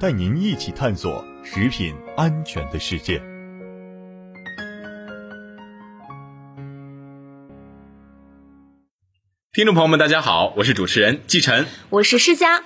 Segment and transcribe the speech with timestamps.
[0.00, 3.22] 带您一起探索食品安全的世界。
[9.52, 12.60] 听众朋友们，大家好，我是主持人季晨，我是施佳。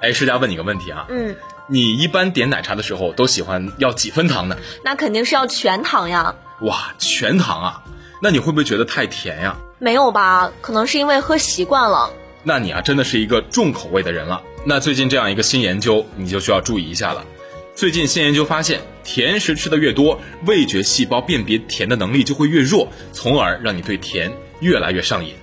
[0.00, 1.34] 哎，施佳问你个问题啊，嗯，
[1.66, 4.56] 你一般点奶茶的时候都喜欢要几分糖呢？
[4.84, 6.36] 那肯定是要全糖呀。
[6.60, 7.82] 哇，全糖啊？
[8.22, 9.56] 那你会不会觉得太甜呀？
[9.80, 10.52] 没有吧？
[10.60, 12.12] 可能是因为喝习惯了。
[12.44, 14.40] 那你啊，真的是一个重口味的人了。
[14.64, 17.26] 那最近这样一个新研究，你就需要注意一下了。
[17.74, 25.34] 最近新研究发现，甜食吃的越多，味觉细胞辨别甜的能力就会越弱，从而让你对甜越来越上瘾。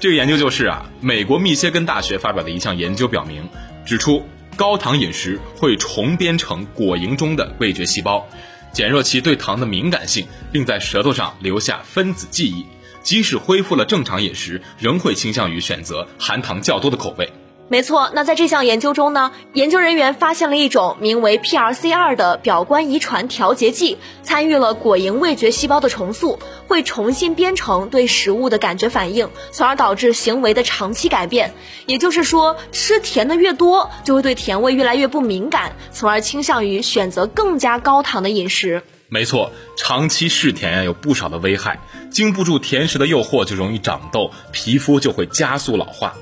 [0.00, 3.48] 这个研究就是啊，美国密歇根大学发表的一项研究表明。
[3.86, 8.26] 指出，高糖饮食会重编成果蝇中的味觉细胞，
[8.72, 12.66] 减弱其对糖的敏感性，并在舌头上留下分子记忆。
[13.04, 17.30] 即使恢复了正常饮食，仍会倾向于选择含糖较多的口味。
[17.70, 31.52] 没错，那在这项研究中呢，研究人员发现了一种名为 PRC2 的表观遗传调节剂，参与了果蝇味觉细胞的重塑，会重新编程对食物的感觉反应，从而导致行为的长期改变。
[31.84, 38.82] 也就是说，吃甜的越多，就会对甜味越来越不敏感，从而倾向于选择更加高糖的饮食。
[39.10, 41.78] 没错，长期嗜甜呀，有不少的危害，
[42.10, 46.14] 经不住甜食的诱惑，就容易长痘，皮肤就会加速老化。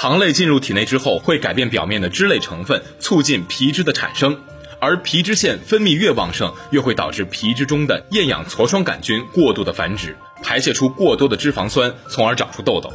[0.00, 4.38] 糖类进入体内之后，会改变表面的脂类成分，促进皮脂的产生，
[4.78, 12.92] 而皮脂腺分泌越旺盛，越会导致皮脂中的厌氧痤疮杆菌过度的繁殖，排泄出过多的脂肪酸，从而长出痘痘。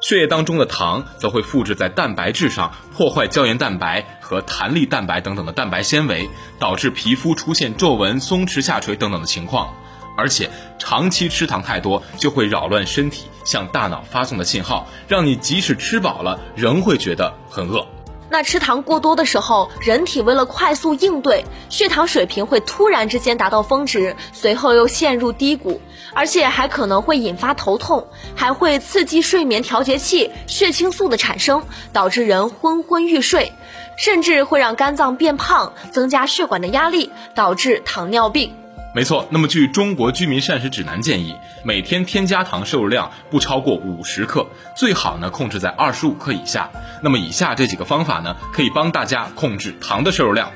[0.00, 9.74] 血液当中的糖则会复制在蛋白质上，破坏胶原蛋白和弹力蛋白等等的蛋白纤维，导致皮肤出现皱纹、松弛下垂等等的情况。
[10.16, 17.86] 而且长期吃糖太多，就会扰乱身体向大脑发送的信号，让你即使吃饱了，仍会觉得很饿。
[18.30, 25.80] 那吃糖过多的时候，人体为了快速应对，血糖水平会突然之间达到峰值，随后又陷入低谷，
[26.14, 33.52] 而且还可能会引发头痛，还会刺激睡眠调节器血清素的产生，导致人昏昏欲睡，
[33.96, 38.52] 甚至会让肝脏变胖，增加血管的压力，导致糖尿病。
[38.94, 41.34] 没错，那么据《中国居民膳食指南》建议，
[41.64, 44.46] 每天添加糖摄入量不超过五十克，
[44.76, 46.70] 最好呢控制在二十五克以下。
[47.02, 50.52] 那么以下这几个方法呢，可以帮大家控制糖的摄入量。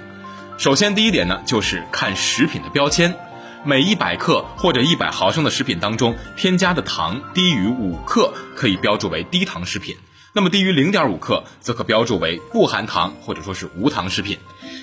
[0.56, 3.12] 首先，第一点呢，就是看食品的标签，
[3.64, 9.96] 每一百克或者一百毫升的食品当中添加的糖低于五克，可以标注为低糖食品；
[10.32, 14.38] 那么低于零点五克，则可标注为不含糖或者说是无糖食品。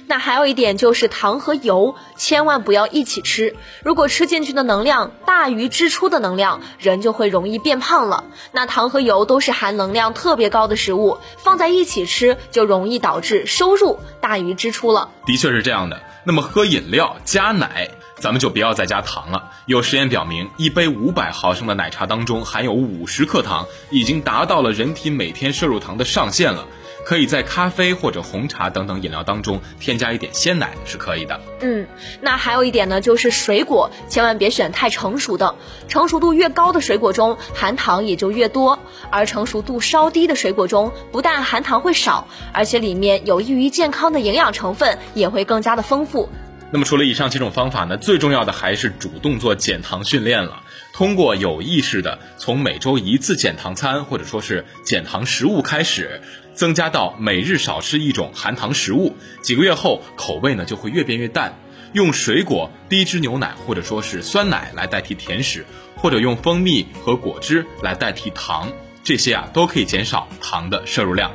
[0.08, 8.24] 那还有一点就是糖和油千万不要一起吃，如果吃进去的能量大于支出的能量，人就会容易变胖了。
[8.52, 15.10] 那糖和油都是含能量特别高的食物，放在一起吃就容易导致收入大于支出了。
[15.26, 16.00] 的确是这样的。
[16.24, 19.52] 那么喝饮料加奶，咱们就不要再加糖了。
[19.68, 26.66] 有实验表明，一杯五百毫升的奶茶当中含有五十克糖，已经达到了人体每天摄入糖的上限了。
[27.06, 31.40] 可以在咖啡或者红茶等等饮料当中添加一点鲜奶是可以的。
[31.62, 31.88] 嗯，
[32.20, 35.56] 那还有一点呢，就是水果千万别选太成熟的，
[35.88, 38.80] 成熟度越高的水果中含糖也就越多，
[39.12, 46.28] 而成熟度稍低的水果中不但含糖会少，而且里面有益于健康的营养成分也会更加的丰富。
[46.72, 50.64] 那么除了以上几种方法呢，最重要的还是主动做减糖训练了。
[50.94, 56.22] 通过有意识的从每周一次减糖餐或者说是减糖食物开始，
[56.56, 61.54] 增加到每日少吃一种含糖食物，几个月后口味呢就会越变越淡。
[61.94, 65.66] 用水果、低脂牛奶或者说是酸奶来代替甜食，
[65.96, 68.72] 或者用蜂蜜和果汁来代替糖，
[69.04, 71.32] 这些啊都可以减少糖的摄入量。